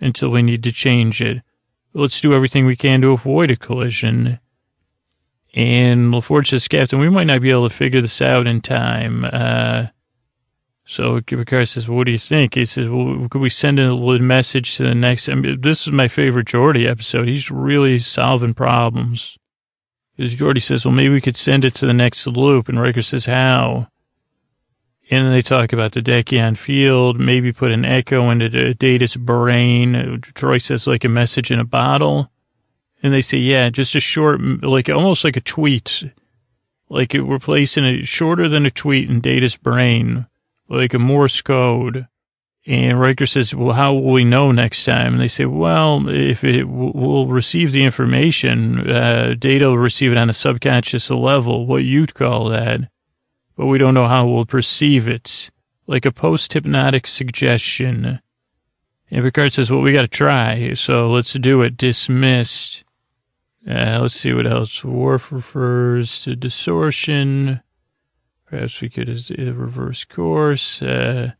[0.00, 1.42] until we need to change it.
[1.92, 4.38] Let's do everything we can to avoid a collision.
[5.54, 9.24] And LaForge says, Captain, we might not be able to figure this out in time.
[9.24, 9.86] Uh,
[10.90, 12.54] so Picard says, well, what do you think?
[12.54, 15.28] He says, well, could we send a little message to the next?
[15.28, 17.28] I mean, this is my favorite Geordi episode.
[17.28, 19.36] He's really solving problems.
[20.16, 22.70] Because Geordi says, well, maybe we could send it to the next loop.
[22.70, 23.88] And Riker says, how?
[25.10, 30.22] And then they talk about the dekyon field, maybe put an echo into Data's brain.
[30.22, 32.30] Troi says like a message in a bottle.
[33.02, 36.10] And they say, yeah, just a short, like almost like a tweet.
[36.88, 40.26] Like we're placing it shorter than a tweet in Data's brain,
[40.68, 42.06] like a Morse code.
[42.66, 45.14] And Riker says, well, how will we know next time?
[45.14, 50.18] And they say, well, if it will receive the information, uh, Data will receive it
[50.18, 52.90] on a subconscious level, what you'd call that
[53.58, 55.50] but we don't know how we'll perceive it,
[55.88, 58.20] like a post-hypnotic suggestion.
[59.10, 61.76] And Picard says, well, we got to try, so let's do it.
[61.76, 62.84] Dismissed.
[63.68, 64.84] Uh, let's see what else.
[64.84, 67.60] Worf refers to distortion.
[68.50, 70.80] Perhaps we could uh, reverse course.
[70.80, 71.32] Uh,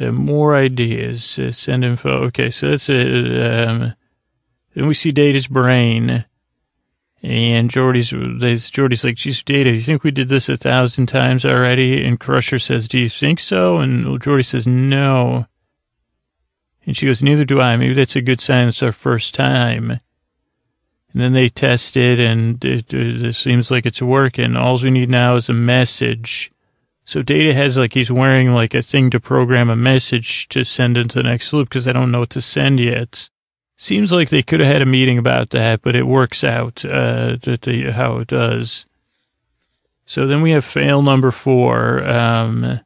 [0.00, 1.38] uh, more ideas.
[1.38, 2.24] Uh, send info.
[2.24, 3.68] Okay, so that's it.
[3.68, 3.94] Um,
[4.74, 6.24] then we see Data's brain.
[7.22, 8.10] And Geordi's,
[8.70, 12.04] Geordi's like, geez, Data, you think we did this a thousand times already?
[12.04, 13.78] And Crusher says, do you think so?
[13.78, 15.46] And Geordi says, no.
[16.84, 17.76] And she goes, neither do I.
[17.76, 19.98] Maybe that's a good sign it's our first time.
[21.16, 24.54] And then they test it and it, it seems like it's working.
[24.54, 26.52] All we need now is a message.
[27.06, 30.98] So Data has like, he's wearing like a thing to program a message to send
[30.98, 33.30] into the next loop because I don't know what to send yet.
[33.78, 37.36] Seems like they could have had a meeting about that, but it works out uh,
[37.40, 38.84] the, how it does.
[40.04, 42.80] So then we have fail number four, um,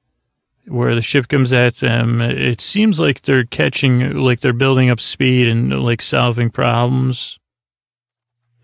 [0.68, 2.20] where the ship comes at them.
[2.20, 7.39] It seems like they're catching, like they're building up speed and like solving problems.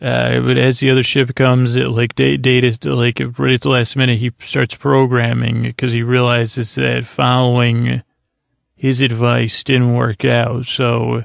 [0.01, 3.97] Uh, but as the other ship comes, it like data, like right at the last
[3.97, 8.03] minute, he starts programming because he realizes that following
[8.75, 10.67] his advice didn't work out.
[10.67, 11.25] So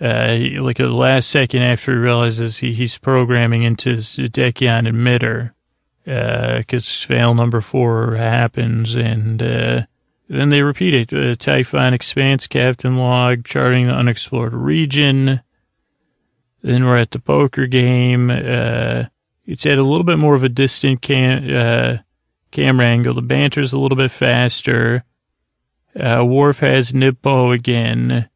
[0.00, 5.52] uh, like the last second after he realizes he, he's programming into his dekyon emitter,
[6.04, 9.86] because uh, fail number four happens, and uh,
[10.28, 11.12] then they repeat it.
[11.12, 15.40] Uh, Typhon expanse, captain log, charting the unexplored region.
[16.62, 18.30] Then we're at the poker game.
[18.30, 19.04] Uh,
[19.46, 21.98] it's at a little bit more of a distant cam, uh,
[22.50, 23.14] camera angle.
[23.14, 25.04] The banter's a little bit faster.
[25.98, 28.28] Uh, Worf has Nippo again.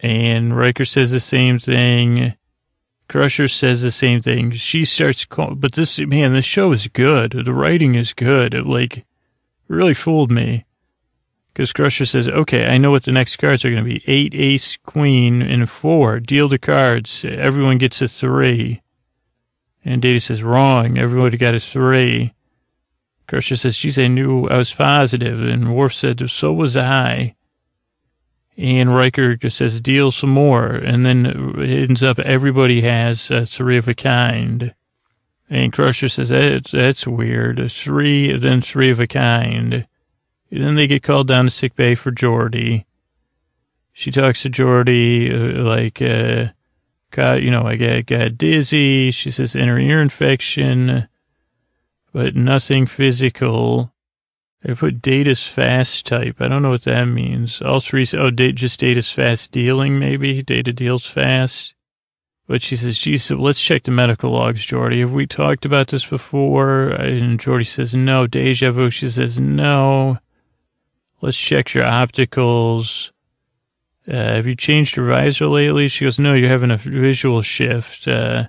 [0.00, 2.34] And Riker says the same thing.
[3.08, 4.50] Crusher says the same thing.
[4.50, 7.32] She starts calling, but this, man, this show is good.
[7.32, 8.52] The writing is good.
[8.52, 9.06] It like
[9.68, 10.65] really fooled me.
[11.56, 14.02] Because Crusher says, okay, I know what the next cards are going to be.
[14.06, 16.20] Eight, ace, queen, and four.
[16.20, 17.24] Deal the cards.
[17.24, 18.82] Everyone gets a three.
[19.82, 20.98] And Data says, wrong.
[20.98, 22.34] Everybody got a three.
[23.26, 25.40] Crusher says, geez, I knew I was positive.
[25.40, 27.36] And Worf said, so was I.
[28.58, 30.66] And Riker just says, deal some more.
[30.66, 31.24] And then
[31.58, 34.74] it ends up everybody has a three of a kind.
[35.48, 37.72] And Crusher says, that's, that's weird.
[37.72, 39.86] Three, then three of a kind.
[40.50, 42.84] Then they get called down to sick bay for Geordi.
[43.92, 46.52] She talks to Geordi, uh, like, uh,
[47.10, 49.10] got, you know, I got, got dizzy.
[49.10, 51.08] She says inner ear infection,
[52.12, 53.92] but nothing physical.
[54.68, 56.40] I put data's fast type.
[56.40, 57.62] I don't know what that means.
[57.62, 60.42] All three, oh, date, just data's fast dealing, maybe.
[60.42, 61.74] Data deals fast.
[62.48, 65.00] But she says, geez, let's check the medical logs, Geordi.
[65.00, 66.88] Have we talked about this before?
[66.88, 68.26] And Geordi says, no.
[68.26, 70.18] Deja vu, she says, no.
[71.20, 73.10] Let's check your opticals.
[74.08, 75.88] Uh, have you changed your visor lately?
[75.88, 78.06] She goes, no, you're having a visual shift.
[78.06, 78.48] Uh,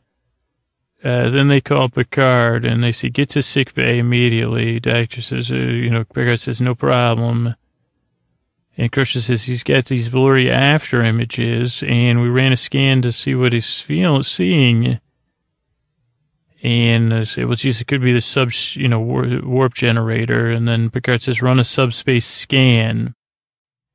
[1.03, 4.79] uh, then they call Picard and they say, get to sick bay immediately.
[4.79, 7.55] Doctor says, uh, you know, Picard says, no problem.
[8.77, 13.11] And Crusher says he's got these blurry after images and we ran a scan to
[13.11, 14.99] see what he's feeling, seeing.
[16.63, 20.49] And it could be the sub, you know, warp generator.
[20.49, 23.13] And then Picard says, run a subspace scan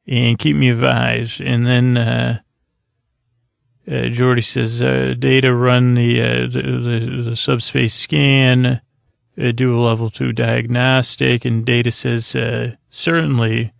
[0.07, 1.41] and keep me advised.
[1.41, 2.41] And then, uh,
[3.87, 8.81] uh, Geordi says, uh, data run the, uh, the, the, the, subspace scan,
[9.41, 11.45] uh, do a level two diagnostic.
[11.45, 13.73] And data says, uh, certainly,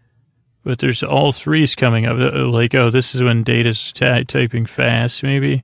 [0.65, 2.19] but there's all threes coming up.
[2.19, 5.63] Uh, like, oh, this is when data's typing fast, maybe.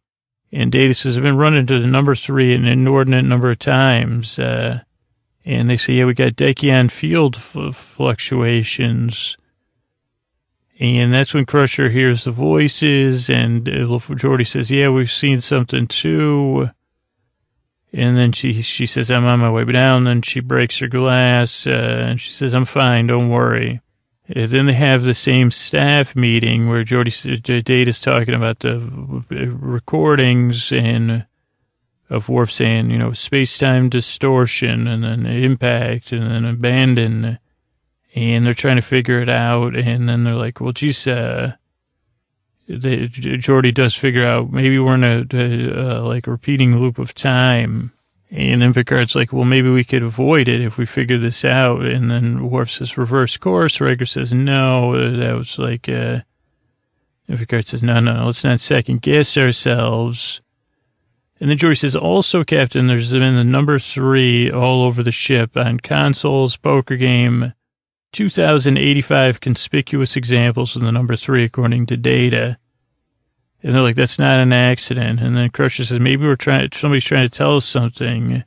[0.50, 4.38] And data says, I've been running to the number three an inordinate number of times.
[4.38, 4.80] Uh,
[5.44, 9.36] and they say, yeah, we got dekyon field f- fluctuations.
[10.80, 15.86] And that's when Crusher hears the voices and uh, Geordi says, yeah, we've seen something
[15.86, 16.70] too.
[17.92, 20.04] And then she, she says, I'm on my way down.
[20.04, 23.06] Then she breaks her glass, uh, and she says, I'm fine.
[23.06, 23.80] Don't worry.
[24.28, 28.78] Then they have the same staff meeting where Geordi Data's talking about the
[29.58, 31.26] recordings and
[32.10, 37.38] of Worf saying, you know, space-time distortion and then impact and then abandon.
[38.14, 39.76] And they're trying to figure it out.
[39.76, 41.52] And then they're like, well, geez, uh,
[42.68, 47.92] Geordi does figure out maybe we're in a, a, a like repeating loop of time
[48.30, 51.82] and then Picard's like, well, maybe we could avoid it if we figure this out.
[51.82, 53.80] And then Worf says, reverse course.
[53.80, 56.20] Riker says, no, that was like, uh,
[57.26, 60.42] and Picard says, no, no, let's not second guess ourselves.
[61.40, 65.56] And then Geordi says, also, Captain, there's been the number three all over the ship
[65.56, 67.52] on consoles, poker game,
[68.12, 72.58] 2,085 conspicuous examples of the number three, according to data.
[73.68, 75.20] And they're like, that's not an accident.
[75.20, 78.42] And then Crusher says, maybe we're trying, somebody's trying to tell us something.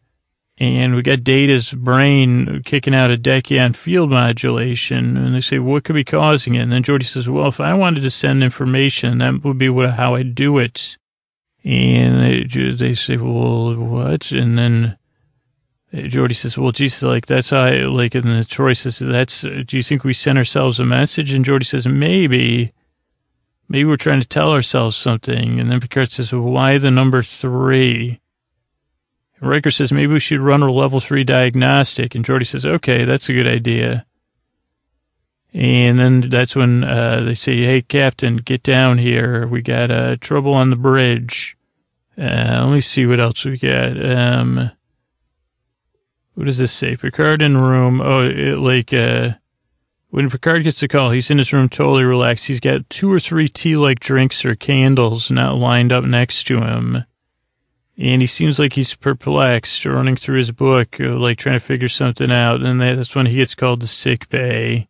[0.57, 5.17] And we got Data's brain kicking out a dekyon field modulation.
[5.17, 6.61] And they say, what could be causing it?
[6.63, 9.91] And then Geordi says, well, if I wanted to send information, that would be what,
[9.91, 10.97] how I'd do it.
[11.63, 14.31] And they, they say, well, what?
[14.31, 14.97] And then
[15.93, 19.41] uh, Geordi says, well, geez, like, that's how I, like, and then Troi says, that's,
[19.41, 21.31] do you think we sent ourselves a message?
[21.31, 22.73] And Geordi says, maybe.
[23.71, 25.57] Maybe we're trying to tell ourselves something.
[25.57, 28.19] And then Picard says, why the number three?
[29.39, 32.13] And Riker says, maybe we should run a level three diagnostic.
[32.13, 34.05] And Geordi says, okay, that's a good idea.
[35.53, 39.47] And then that's when uh, they say, hey, Captain, get down here.
[39.47, 41.55] We got uh, trouble on the bridge.
[42.17, 43.93] Uh, let me see what else we got.
[44.05, 44.71] Um,
[46.33, 46.97] what does this say?
[46.97, 48.01] Picard in room.
[48.01, 49.35] Oh, it, like, uh,
[50.11, 52.47] when Picard gets the call, he's in his room totally relaxed.
[52.47, 57.05] He's got two or three tea-like drinks or candles not lined up next to him.
[57.97, 61.87] And he seems like he's perplexed, running through his book, uh, like trying to figure
[61.87, 62.61] something out.
[62.61, 64.89] And that's when he gets called to sick bay.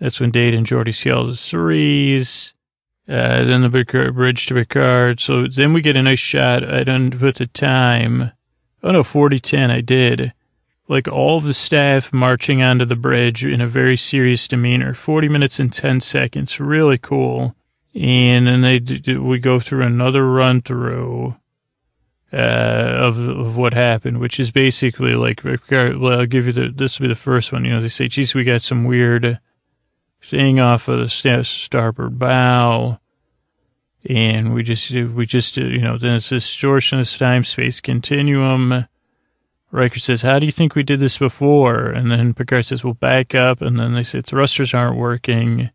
[0.00, 2.52] That's when Data and Geordi see all the threes.
[3.08, 5.20] Uh, then the bridge to Picard.
[5.20, 6.62] So then we get a nice shot.
[6.62, 8.32] I didn't put the time.
[8.82, 10.34] Oh no, 4010 I did
[10.90, 14.92] like all the staff marching onto the bridge in a very serious demeanor.
[14.92, 16.58] 40 minutes and 10 seconds.
[16.58, 17.54] Really cool.
[17.94, 21.36] And then they, we go through another run through,
[22.32, 27.04] uh, of, of what happened, which is basically like, I'll give you the, this will
[27.04, 27.64] be the first one.
[27.64, 29.38] You know, they say, geez, we got some weird
[30.24, 32.98] thing off of the starboard bow.
[34.08, 38.86] And we just, we just, you know, then it's distortion of time space continuum
[39.72, 41.86] Riker says, how do you think we did this before?
[41.86, 43.60] And then Picard says, well, back up.
[43.60, 45.70] And then they say, thrusters aren't working.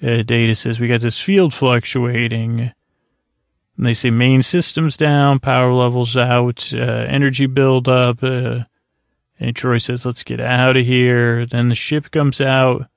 [0.00, 2.72] Uh, Data says, we got this field fluctuating.
[3.76, 8.22] And they say, main system's down, power levels out, uh, energy buildup.
[8.22, 8.60] Uh,
[9.40, 11.46] and Troi says, let's get out of here.
[11.46, 12.88] Then the ship comes out.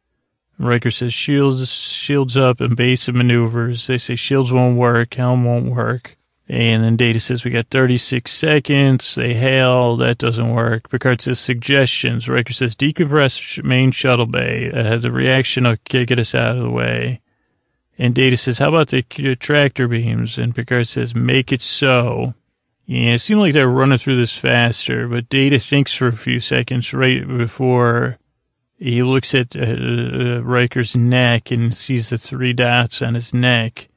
[0.60, 3.88] Riker says, shields, shields up and base of maneuvers.
[3.88, 6.18] They say, shields won't work, helm won't work.
[6.52, 9.16] And then Data says, we got 36 seconds.
[9.16, 9.96] They hail.
[9.96, 10.90] That doesn't work.
[10.90, 12.28] Picard says, suggestions.
[12.28, 14.70] Riker says, decompress main shuttle bay.
[14.70, 17.22] Uh, the reaction will get us out of the way.
[17.98, 19.02] And Data says, how about the
[19.40, 20.38] tractor beams?
[20.38, 22.34] And Picard says, make it so.
[22.86, 26.14] Yeah, it seemed like they were running through this faster, but Data thinks for a
[26.14, 28.18] few seconds right before
[28.78, 33.88] he looks at uh, uh, Riker's neck and sees the three dots on his neck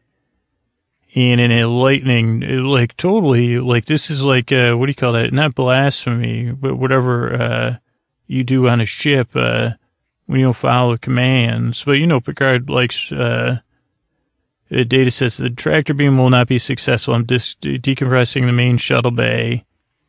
[1.14, 5.12] and in a lightning, like totally, like this is like, uh, what do you call
[5.12, 5.32] that?
[5.32, 7.76] Not blasphemy, but whatever, uh,
[8.26, 9.70] you do on a ship, uh,
[10.26, 11.84] when you don't follow commands.
[11.84, 13.60] But you know, Picard likes, uh,
[14.70, 17.14] data says the tractor beam will not be successful.
[17.14, 19.64] I'm just decompressing the main shuttle bay.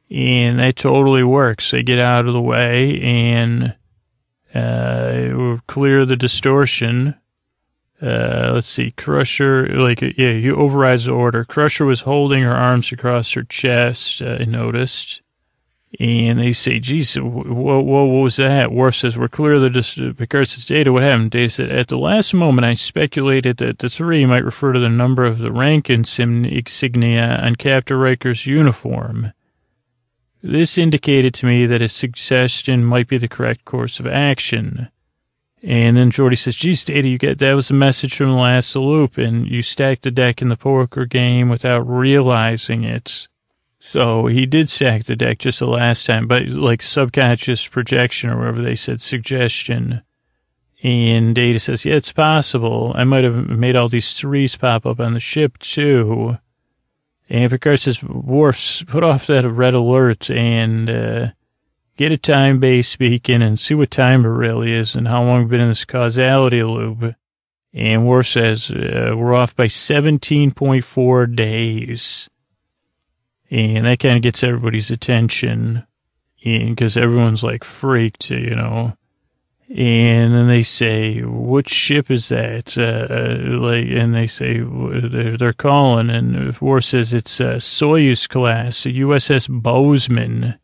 [0.09, 1.71] And that totally works.
[1.71, 3.75] They get out of the way and,
[4.53, 7.15] uh, clear the distortion.
[8.05, 11.43] Uh, let's see, Crusher, like, yeah, you overrides the order.
[11.43, 15.23] Crusher was holding her arms across her chest, uh, I noticed.
[15.99, 18.71] And they say, geez, what, what, what was that?
[18.71, 21.31] Worf says, we're clear that this, Picard says, Data, what happened?
[21.31, 24.89] Data said, at the last moment, I speculated that the three might refer to the
[24.89, 29.31] number of the rank insignia on Captain Riker's uniform.
[30.43, 34.89] This indicated to me that a suggestion might be the correct course of action.
[35.65, 38.75] And then Geordi says, geez, Data, you get, that was a message from the last
[38.75, 43.27] loop, and you stacked the deck in the poker game without realizing it.
[43.79, 48.37] So he did stack the deck just the last time, but like subconscious projection or
[48.37, 50.03] whatever they said, suggestion.
[50.83, 52.91] And Data says, yeah, it's possible.
[52.93, 56.37] I might have made all these threes pop up on the ship too.
[57.27, 61.27] And Picard says, Worf, put off that red alert and, uh,
[61.97, 65.39] get a time base beacon and see what time it really is and how long
[65.39, 67.15] we've been in this causality loop.
[67.73, 72.29] And Worf says, uh, we're off by 17.4 days.
[73.51, 75.85] And that kind of gets everybody's attention
[76.43, 78.97] And because everyone's like freaked, you know.
[79.67, 85.53] And then they say, "What ship is that?" Uh, like, and they say they're, they're
[85.53, 90.59] calling, and Worf says it's a Soyuz class, USS Bozeman.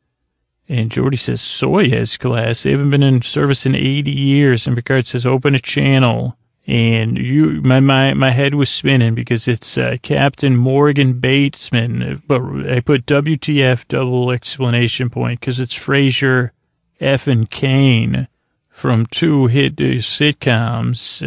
[0.70, 2.64] And Geordi says, Soyuz class.
[2.64, 4.68] They haven't been in service in 80 years.
[4.68, 6.38] And Picard says, open a channel
[6.68, 12.41] and you, my, my, my head was spinning because it's uh, Captain Morgan Batesman, but
[12.70, 16.51] I put WTF double explanation point because it's Frasier,
[16.99, 18.28] F and Kane
[18.70, 21.22] from two hit uh, sitcoms.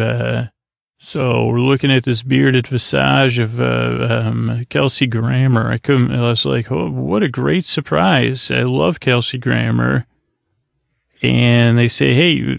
[0.00, 0.48] Uh,
[1.10, 5.68] so we're looking at this bearded visage of uh, um, Kelsey Grammer.
[5.68, 6.14] I couldn't.
[6.14, 8.48] I was like, "Oh, what a great surprise!
[8.48, 10.06] I love Kelsey Grammer."
[11.20, 12.56] and they say, "Hey,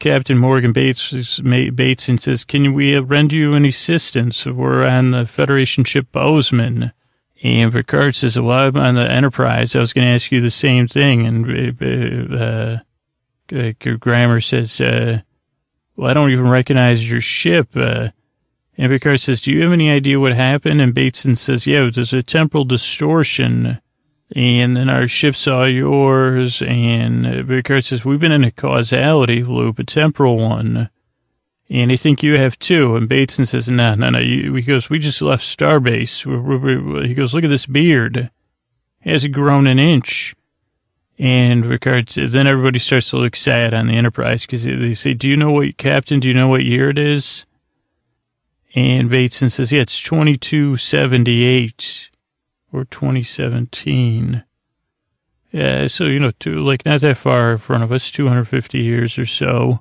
[0.00, 4.44] Captain Morgan Bates Bateson says, can we render you any assistance?
[4.44, 6.92] We're on the Federation ship Bozeman."
[7.44, 9.76] And Picard says, "Well, I'm on the Enterprise.
[9.76, 12.78] I was going to ask you the same thing." And uh,
[13.54, 15.20] uh, Grammer says, uh,
[15.96, 18.10] "Well, I don't even recognize your ship." Uh,
[18.78, 22.12] and Picard says, "Do you have any idea what happened?" And Bateson says, "Yeah, there's
[22.12, 23.80] a temporal distortion."
[24.34, 29.78] And then our ship saw yours, and Picard says, we've been in a causality loop,
[29.78, 30.88] a temporal one.
[31.68, 32.96] And I think you have too.
[32.96, 34.20] And Bateson says, no, no, no.
[34.20, 37.06] He goes, we just left Starbase.
[37.06, 38.30] He goes, look at this beard.
[39.02, 40.34] It hasn't grown an inch.
[41.18, 45.14] And Picard says, then everybody starts to look sad on the Enterprise because they say,
[45.14, 47.44] do you know what, Captain, do you know what year it is?
[48.74, 52.10] And Bateson says, yeah, it's 2278
[52.72, 54.42] or 2017.
[55.50, 59.18] Yeah, so, you know, to, like not that far in front of us, 250 years
[59.18, 59.80] or so.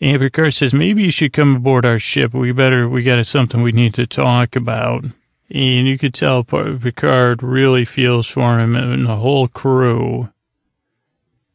[0.00, 2.34] And Picard says, maybe you should come aboard our ship.
[2.34, 5.06] We better, we got something we need to talk about.
[5.50, 10.30] And you could tell Picard really feels for him and the whole crew.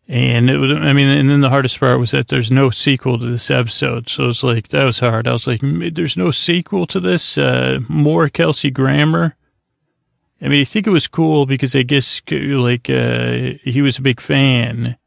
[0.07, 3.17] And it was, I mean, and then the hardest part was that there's no sequel
[3.19, 4.09] to this episode.
[4.09, 5.27] So it's like, that was hard.
[5.27, 9.35] I was like, there's no sequel to this, uh, more Kelsey Grammer.
[10.41, 14.01] I mean, I think it was cool because I guess like uh, he was a
[14.01, 14.97] big fan,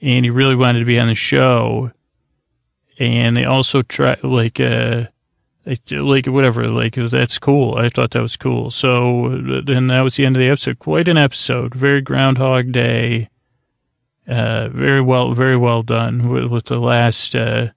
[0.00, 1.90] and he really wanted to be on the show.
[2.96, 5.06] And they also try like uh,
[5.90, 7.74] like whatever, like that's cool.
[7.74, 8.70] I thought that was cool.
[8.70, 10.78] So then that was the end of the episode.
[10.78, 11.74] Quite an episode.
[11.74, 13.28] Very Groundhog Day.
[14.28, 17.68] Uh, very well, very well done with, with the last uh,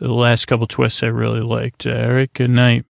[0.00, 1.86] the last couple twists I really liked.
[1.86, 2.82] Right, good night.